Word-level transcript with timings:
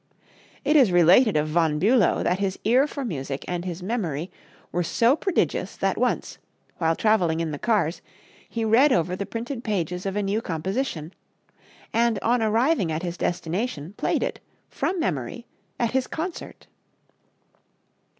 It 0.65 0.75
is 0.75 0.91
related 0.91 1.37
of 1.37 1.47
Von 1.47 1.79
Bülow 1.79 2.23
that 2.23 2.39
his 2.39 2.57
ear 2.63 2.87
for 2.87 3.05
music 3.05 3.45
and 3.47 3.63
his 3.65 3.83
memory 3.83 4.31
were 4.71 4.81
so 4.81 5.15
prodigious 5.15 5.75
that 5.77 5.95
once, 5.95 6.39
while 6.79 6.95
traveling 6.95 7.39
in 7.39 7.51
the 7.51 7.59
cars, 7.59 8.01
he 8.49 8.65
read 8.65 8.91
over 8.91 9.15
the 9.15 9.27
printed 9.27 9.63
pages 9.63 10.07
of 10.07 10.15
a 10.15 10.23
new 10.23 10.41
composition, 10.41 11.13
and 11.93 12.17
on 12.23 12.41
arriving 12.41 12.91
at 12.91 13.03
his 13.03 13.15
destination, 13.15 13.93
played 13.95 14.23
it, 14.23 14.39
from 14.71 14.99
memory, 14.99 15.45
at 15.79 15.91
his 15.91 16.07
concert. 16.07 16.65